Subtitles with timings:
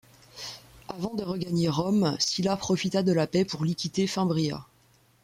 [0.87, 4.65] Avant de regagner Rome, Sylla profita de la paix pour liquider Fimbria.